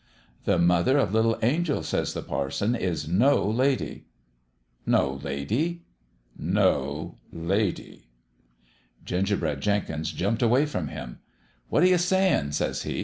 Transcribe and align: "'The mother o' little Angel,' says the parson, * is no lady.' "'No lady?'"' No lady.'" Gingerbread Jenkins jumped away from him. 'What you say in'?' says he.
"'The 0.45 0.57
mother 0.57 0.97
o' 0.97 1.03
little 1.03 1.37
Angel,' 1.43 1.83
says 1.83 2.15
the 2.15 2.23
parson, 2.23 2.73
* 2.73 2.75
is 2.75 3.07
no 3.07 3.47
lady.' 3.47 4.07
"'No 4.87 5.19
lady?'"' 5.21 5.83
No 6.59 7.19
lady.'" 7.31 8.07
Gingerbread 9.05 9.61
Jenkins 9.61 10.11
jumped 10.11 10.41
away 10.41 10.65
from 10.65 10.87
him. 10.87 11.19
'What 11.69 11.87
you 11.87 11.99
say 11.99 12.33
in'?' 12.35 12.51
says 12.51 12.81
he. 12.81 12.99